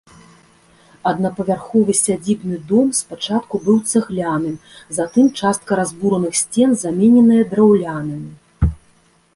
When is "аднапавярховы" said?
1.09-1.93